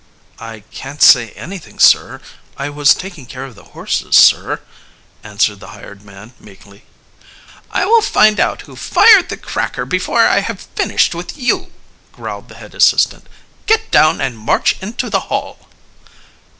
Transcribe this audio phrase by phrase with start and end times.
[0.39, 2.21] "I can't say anything, sir.
[2.57, 4.61] I was taking care of the horses, sir,"
[5.23, 6.85] answered the hired man meekly.
[7.69, 11.71] "I will find out who fired the cracker before I have finished with you,"
[12.13, 13.29] growled the head assistant.
[13.67, 15.67] "Get down and march into the Hall."